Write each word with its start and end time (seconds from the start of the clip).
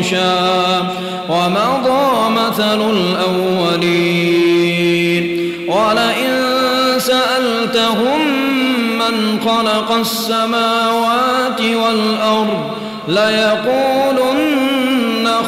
بطشا 0.00 0.80
ومضى 1.28 2.30
مثل 2.30 2.80
الأولين 2.90 4.44
ولئن 5.68 6.40
سألتهم 6.98 8.20
من 8.98 9.40
خلق 9.40 9.92
السماوات 9.92 11.60
والأرض 11.60 12.70
ليقولن 13.08 14.48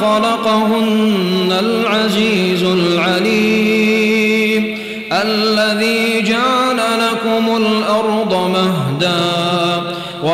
خلقهن 0.00 1.52
العزيز 1.60 2.62
العليم 2.62 4.02
الذي 5.12 6.22
جعل 6.22 6.76
لكم 6.76 7.56
الأرض 7.56 8.34
مهداً 8.34 9.41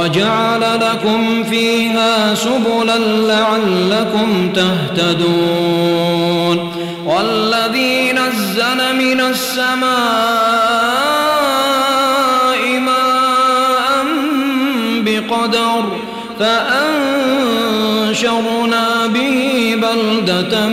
وجعل 0.08 0.60
لكم 0.80 1.44
فيها 1.44 2.34
سبلا 2.34 2.98
لعلكم 2.98 4.52
تهتدون. 4.54 6.18
والذي 7.06 8.12
نزل 8.12 8.96
من 8.98 9.20
السماء 9.20 9.88
ماء 12.80 14.04
بقدر 15.00 15.84
فأنشرنا 16.40 17.26
به 19.06 19.74
بلدة 19.76 20.68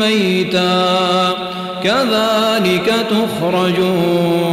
ميتا. 0.00 1.34
كذلك 1.84 2.94
تخرجون. 3.10 4.46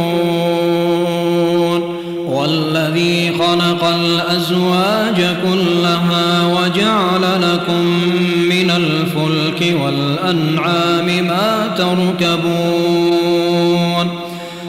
والذي 2.44 3.32
خلق 3.38 3.84
الأزواج 3.84 5.16
كلها 5.16 6.46
وجعل 6.46 7.22
لكم 7.22 7.84
من 8.48 8.70
الفلك 8.70 9.74
والأنعام 9.82 11.06
ما 11.06 11.74
تركبون 11.78 13.00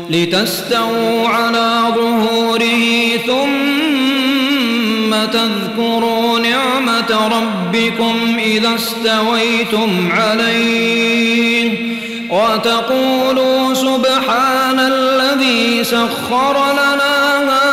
لتستووا 0.10 1.28
على 1.28 1.82
ظهوره 1.96 3.18
ثم 3.28 5.12
تذكروا 5.32 6.40
نعمة 6.40 7.28
ربكم 7.28 8.16
إذا 8.40 8.76
استويتم 8.76 10.12
عليه 10.12 11.96
وتقولوا 12.30 13.74
سبحان 13.74 14.80
الذي 14.80 15.84
سخر 15.84 16.74
لنا 16.74 17.16
هذا 17.46 17.65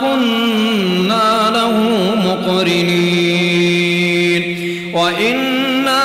كنا 0.00 1.50
له 1.54 1.76
مقرنين. 2.24 3.38
وإنا 4.94 6.02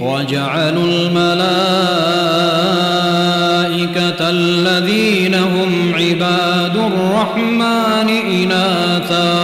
وجعلوا 0.00 0.84
الملائكة 0.84 1.10
الذين 4.30 5.34
هم 5.34 5.94
عباد 5.94 6.76
الرحمن 6.76 8.08
إناثا. 8.08 9.34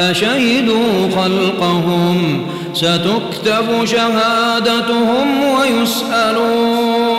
أشهدوا 0.00 1.10
خلقهم؟ 1.16 2.46
ستكتب 2.74 3.84
شهادتهم 3.84 5.26
ويسألون. 5.58 7.18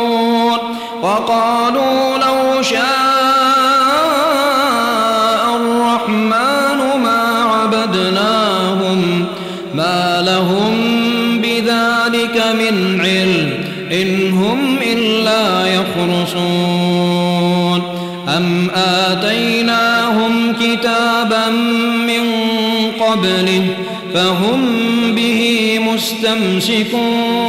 وقالوا 1.02 2.18
لو 2.18 2.28
آتيناهم 18.75 20.53
كتابا 20.53 21.50
من 22.07 22.24
قبله 23.00 23.63
فهم 24.13 24.62
به 25.16 25.80
مستمسكون 25.94 27.40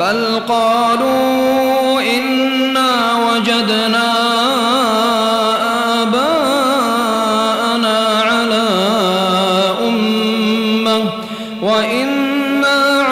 بل 0.00 0.40
قالوا 0.48 2.00
إنا 2.00 3.14
وجدنا 3.26 4.12
آباءنا 6.02 7.98
على 8.22 8.68
أمة 9.88 11.04
وإنا 11.62 13.05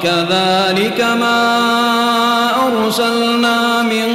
وكذلك 0.00 1.00
ما 1.00 1.50
أرسلنا 2.66 3.82
من 3.82 4.08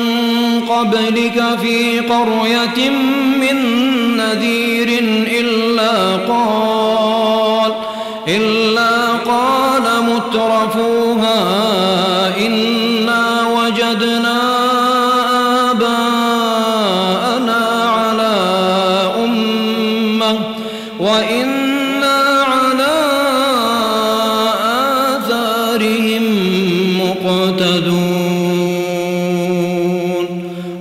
قبلك 0.70 1.58
في 1.62 2.00
قرية 2.00 2.90
من 3.40 3.58
نذير 4.18 5.00
إلا 5.40 6.16
قال 6.16 6.75
آثارهم 25.86 26.26
مقتدون. 27.00 28.26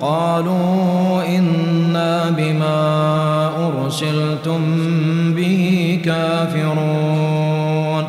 قالوا 0.00 1.22
إنا 1.28 2.34
بما 2.38 2.80
أرسلتم 3.66 4.60
به 5.36 5.98
كافرون. 6.04 8.04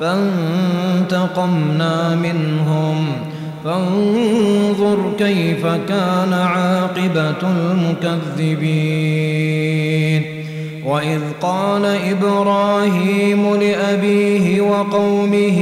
فانتقمنا 0.00 1.94
منهم. 2.14 3.06
فانظر 3.64 4.55
كيف 5.18 5.66
كان 5.66 6.32
عاقبة 6.32 7.42
المكذبين 7.42 9.16
وإذ 10.84 11.20
قال 11.40 11.84
إبراهيم 11.84 13.54
لأبيه 13.54 14.60
وقومه 14.60 15.58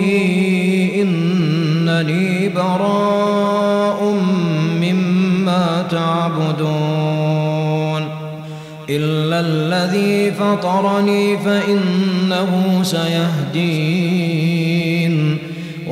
إنني 0.95 2.49
براء 2.49 4.15
مما 4.83 5.87
تعبدون 5.91 7.25
إلا 8.91 9.41
الذي 9.41 10.33
فطرني 10.33 11.39
فإنه 11.39 12.81
سيهدين. 12.83 14.74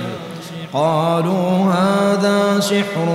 قالوا 0.72 1.72
هذا 1.72 2.60
سحر 2.60 3.08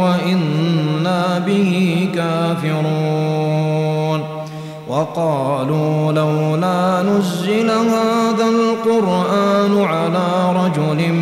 وإنا 0.00 1.38
به 1.46 2.08
كافرون. 2.14 2.82
وقالوا 4.88 6.12
لولا 6.12 7.02
نزل 7.02 7.70
هذا 7.70 8.44
القرآن 8.44 9.84
على 9.84 10.52
رجل 10.56 11.12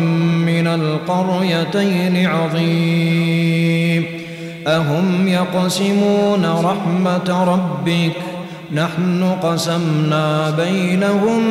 من 0.45 0.67
القريتين 0.67 2.27
عظيم. 2.27 4.20
أهم 4.67 5.27
يقسمون 5.27 6.45
رحمة 6.63 7.43
ربك. 7.53 8.15
نحن 8.71 9.35
قسمنا 9.43 10.49
بينهم 10.49 11.41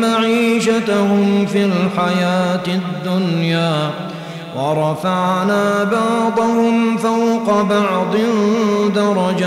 معيشتهم 0.00 1.46
في 1.46 1.64
الحياة 1.64 2.66
الدنيا 2.66 3.90
ورفعنا 4.56 5.84
بعضهم 5.84 6.96
فوق 6.96 7.62
بعض 7.62 8.16
درجات. 8.94 9.46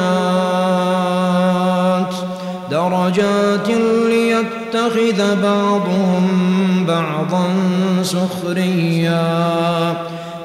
درجات 2.71 3.67
ليتخذ 4.09 5.41
بعضهم 5.43 6.25
بعضا 6.87 7.47
سخريا. 8.03 9.29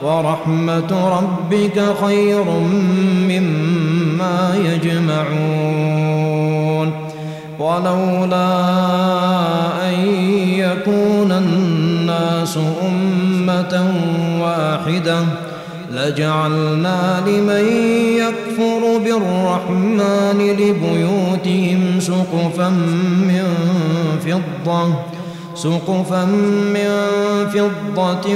ورحمة 0.04 1.18
ربك 1.18 1.82
خير 2.04 2.44
مما 3.28 4.54
يجمعون. 4.64 6.24
ولولا 7.58 8.48
أن 9.88 9.94
يكون 10.58 11.32
الناس 11.32 12.58
أمة 12.82 13.94
واحدة 14.40 15.18
لجعلنا 15.90 17.22
لمن 17.26 17.64
يكفر 18.16 18.98
بالرحمن 19.04 20.38
لبيوتهم 20.58 22.00
سقفا 22.00 22.68
من 23.28 23.46
فضة 24.26 24.94
سقفا 25.64 26.24
من 26.74 26.90
فضة 27.48 28.26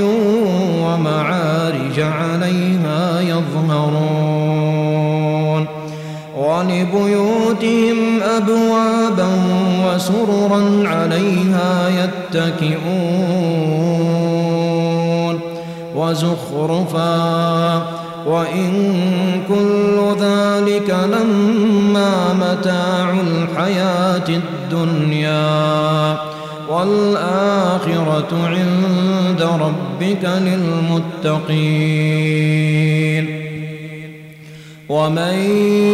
ومعارج 0.85 2.01
عليها 2.01 3.21
يظهرون 3.21 4.49
ولبيوتهم 6.39 8.23
أبوابا 8.37 9.29
وسررا 9.87 10.89
عليها 10.89 11.89
يتكئون 11.89 12.89
وزخرفا 15.97 17.19
وإن 18.27 18.73
كل 19.49 19.97
ذلك 20.21 20.91
لما 21.13 22.33
متاع 22.35 23.15
الحياة 23.21 24.29
الدنيا 24.29 25.88
والآخرة 26.79 28.29
عند 28.33 29.43
ربك 29.43 30.25
للمتقين. 30.25 31.69
ومن 34.89 35.35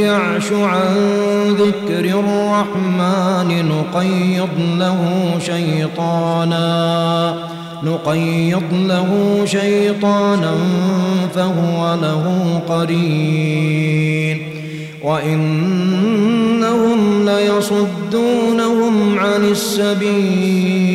يعش 0.03 0.53
عن 0.53 0.97
ذكر 1.49 2.05
الرحمن 2.05 3.69
نقيض 3.69 4.49
له 4.79 5.01
شيطانا 5.47 7.35
نقيض 7.83 8.63
له 8.73 9.43
شيطانا 9.45 10.55
فهو 11.35 11.95
له 12.03 12.61
قرين. 12.69 14.54
وإنهم 15.05 16.95
ليصدونهم 17.29 19.19
عن 19.19 19.45
السبيل 19.45 20.95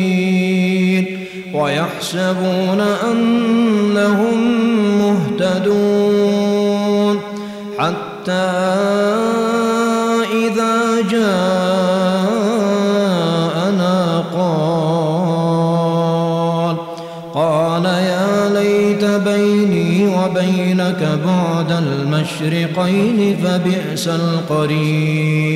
ويحسبون 1.54 2.80
أنهم 3.10 4.38
مهتدون 4.98 6.40
حتى 7.78 9.49
وبينك 20.24 21.18
بعد 21.26 21.72
المشرقين 21.72 23.36
فبئس 23.44 24.08
القرين 24.08 25.50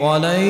ولن 0.00 0.42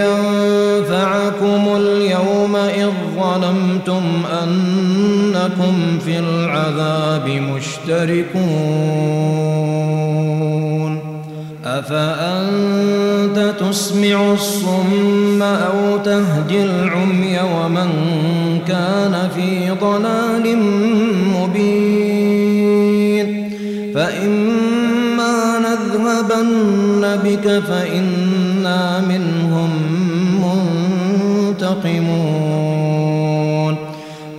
ينفعكم 0.00 1.76
اليوم 1.76 2.56
إذ 2.56 2.90
ظلمتم 3.16 4.02
أنكم 4.42 5.98
في 6.04 6.18
العذاب 6.18 7.28
مشتركون. 7.28 8.98
أفأنت 11.64 13.54
تسمع 13.60 14.32
الصم 14.32 15.42
أو 15.42 15.98
تهدي 16.04 16.62
العمي 16.64 17.38
ومن 17.40 17.90
كان 18.68 19.28
في 19.34 19.70
ضلال 19.70 20.58
مبين. 21.36 23.28
فإما 23.94 25.58
نذهبن 25.58 27.02
بك 27.24 27.62
فإنا 27.68 29.00
منهم 29.00 29.70
منتقمون. 31.52 32.18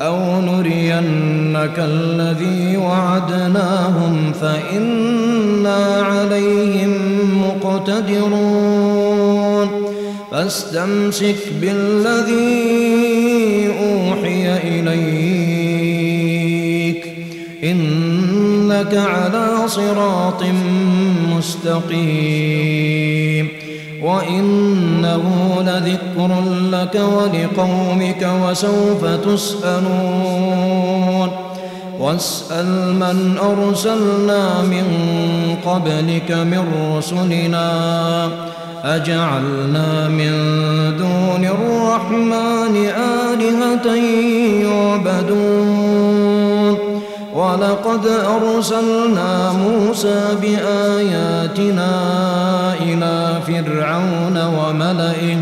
أو 0.02 0.42
نرين 0.42 1.54
لك 1.54 1.80
الذي 1.80 2.78
وعدناهم 2.78 4.32
فإنا 4.42 6.02
عليهم 6.02 6.92
مقتدرون. 7.42 8.99
فاستمسك 10.32 11.36
بالذي 11.62 13.68
أوحي 13.68 14.58
إليك. 14.58 15.60
إنك 17.64 18.96
على 18.96 19.68
صراط 19.68 20.44
مستقيم. 21.38 23.48
وإنه 24.04 25.58
لذكر 25.62 26.44
لك 26.72 26.96
ولقومك 26.96 28.30
وسوف 28.44 29.06
تسألون. 29.06 31.30
واسأل 32.00 32.94
من 32.94 33.38
أرسلنا 33.38 34.62
من 34.62 34.86
قبلك 35.66 36.32
من 36.32 36.94
رسلنا. 36.98 38.30
أجعلنا 38.84 40.10
من 40.10 40.32
دون 40.98 41.46
الرحمن 41.46 42.76
آلهة 42.86 43.96
يعبدون. 44.66 46.78
ولقد 47.34 48.08
أرسلنا 48.08 49.52
موسى 49.52 50.22
بآياتنا 50.42 51.92
إلى 52.82 53.40
فرعون 53.48 54.38
وملئه 54.38 55.38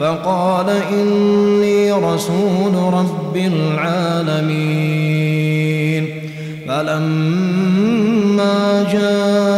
فقال 0.00 0.70
إني 0.92 1.92
رسول 1.92 2.74
رب 2.92 3.36
العالمين. 3.36 4.88
فلما 6.68 8.56
جاءهم 8.92 9.57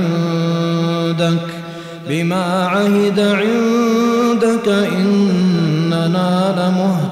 بما 2.11 2.67
عهد 2.67 3.19
عندك 3.19 4.67
إننا 4.67 6.31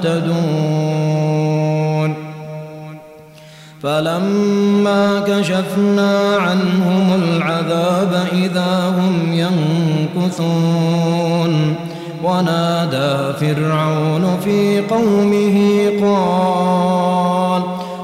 لمهتدون. 0.05 0.69
فلما 3.83 5.19
كشفنا 5.27 6.35
عنهم 6.35 7.21
العذاب 7.23 8.27
إذا 8.33 8.93
هم 8.97 9.33
ينكثون. 10.15 11.75
ونادى 12.23 13.33
فرعون 13.39 14.39
في 14.43 14.81
قومه 14.81 15.57
قال 16.01 16.98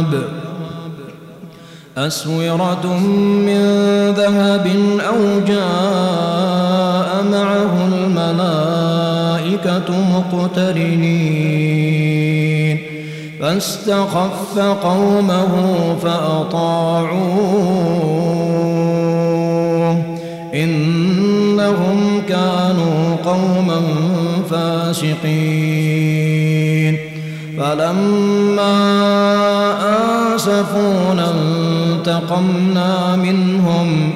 ذهب 0.00 0.50
أسورة 1.98 2.98
من 3.46 3.60
ذهب 4.16 4.66
أو 5.08 5.40
جاء 5.48 7.24
معه 7.32 7.88
الملائكة 7.92 9.88
مقترنين. 10.14 11.60
فاستخف 13.40 14.58
قومه 14.58 15.52
فأطاعوه. 16.02 17.50
إنهم 20.54 22.22
كانوا 22.28 23.16
قوما 23.24 23.80
فاسقين. 24.50 25.90
فلما 27.58 29.49
آسفونا 30.34 31.26
انتقمنا 31.30 33.16
منهم 33.16 34.12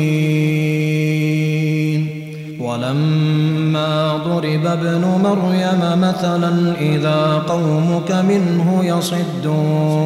ولما 2.59 3.93
ضرب 4.25 4.65
ابن 4.65 5.03
مريم 5.23 5.81
مثلا 6.01 6.51
إذا 6.81 7.43
قومك 7.47 8.11
منه 8.11 8.67
يصدون. 8.83 10.05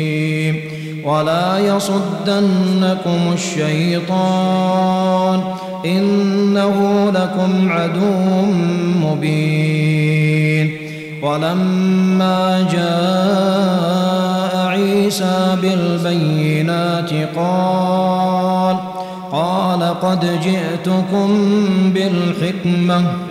ولا 1.05 1.59
يصدنكم 1.59 3.33
الشيطان 3.33 4.91
إنه 5.85 7.09
لكم 7.11 7.71
عدو 7.71 8.41
مبين 9.01 10.77
ولما 11.23 12.67
جاء 12.71 14.67
عيسى 14.67 15.57
بالبينات 15.61 17.09
قال 17.35 18.77
قال 19.31 19.83
قد 20.01 20.39
جئتكم 20.43 21.29
بالحكمة 21.93 23.30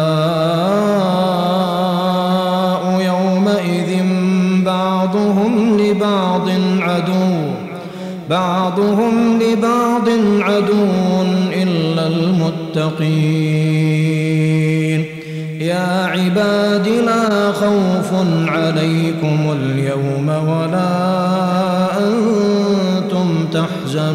بعضهم 8.31 9.39
لبعض 9.39 10.07
عدو 10.39 10.87
إلا 11.53 12.07
المتقين. 12.07 13.11
يا 15.59 16.05
عباد 16.05 16.87
لا 16.87 17.51
خوف 17.51 18.13
عليكم 18.47 19.55
اليوم 19.61 20.29
ولا 20.29 20.93
أنتم 21.97 23.27
تحزنون. 23.53 24.11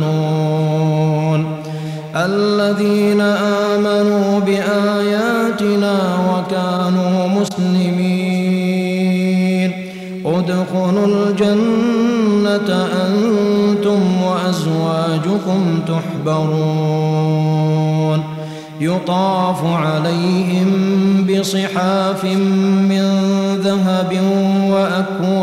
الذين 2.16 3.20
آمنوا 3.20 4.40
بآياتنا 4.40 5.96
وكانوا 6.28 7.28
مسلمين. 7.28 8.56
ادخلوا 10.26 11.06
الجنة 11.06 12.70
وأزواجكم 15.36 15.80
تحبرون. 15.88 16.56
يطاف 18.80 19.64
عليهم 19.64 20.70
بصحاف 21.26 22.24
من 22.24 23.06
ذهب 23.62 24.20
وأكواب 24.70 25.36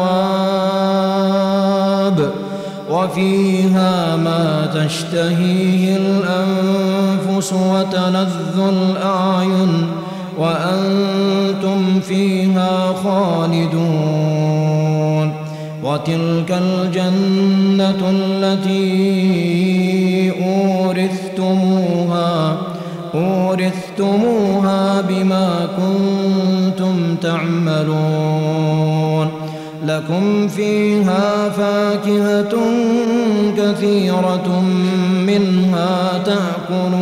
وفيها 2.91 4.15
ما 4.15 4.65
تشتهيه 4.73 5.97
الأنفس 5.97 7.53
وتلذ 7.53 8.59
الأعين 8.59 9.87
وأنتم 10.37 11.99
فيها 11.99 12.93
خالدون. 13.03 14.53
وتلك 15.83 16.51
الجنة 16.51 18.01
التي 18.09 19.62
أورثتموها 21.03 22.57
أورثتموها 23.15 25.01
بما 25.01 25.67
كنتم 25.77 27.15
تعملون. 27.21 29.27
لكم 29.85 30.47
فيها 30.47 31.49
فاكهة 31.49 32.55
كثيرة 33.57 34.63
منها 35.27 36.23
تأكلون. 36.25 36.93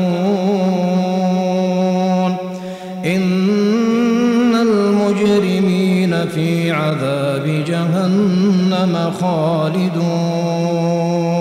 إن 3.05 4.55
المجرمين 4.55 6.27
في 6.27 6.71
عذاب 6.71 7.63
جهنم 7.67 9.11
خالدون. 9.21 11.40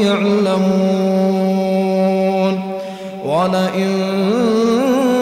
ولئن 3.41 3.89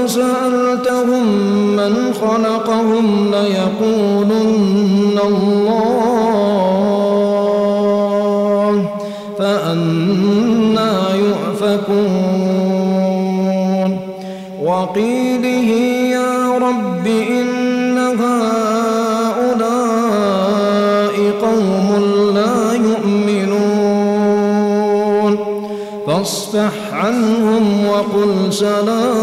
سألتهم 0.07 1.25
من 1.75 2.13
خلقهم 2.13 3.31
ليقولن 3.31 5.19
الله 5.23 6.49
فأنا 9.39 10.93
يؤفكون 11.15 12.09
وقيله 14.63 15.69
يا 16.11 16.57
رب 16.57 17.07
إن 17.07 17.97
هؤلاء 18.19 19.55
قوم 21.41 21.89
لا 22.35 22.73
يؤمنون 22.73 23.69
فاصفح 26.07 26.73
عنهم 26.93 27.48
sana 28.51 29.18